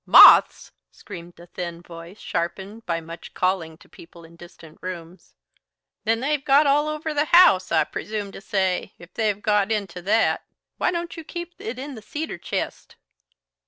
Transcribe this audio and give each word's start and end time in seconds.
"Moths!" 0.07 0.71
screamed 0.89 1.35
the 1.35 1.45
thin 1.45 1.79
voice, 1.83 2.19
sharpened 2.19 2.87
by 2.87 3.01
much 3.01 3.35
calling 3.35 3.77
to 3.77 3.87
people 3.87 4.23
in 4.25 4.35
distant 4.35 4.79
rooms. 4.81 5.35
"Then 6.05 6.21
they've 6.21 6.43
got 6.43 6.65
all 6.65 6.87
over 6.87 7.13
the 7.13 7.25
house, 7.25 7.71
I 7.71 7.83
presume 7.83 8.31
to 8.31 8.41
say, 8.41 8.93
if 8.97 9.13
they've 9.13 9.39
got 9.39 9.71
into 9.71 10.01
that. 10.01 10.43
Why 10.77 10.89
don't 10.89 11.15
you 11.17 11.23
keep 11.23 11.53
it 11.59 11.77
in 11.77 11.93
the 11.93 12.01
cedar 12.01 12.39
chist?" 12.39 12.95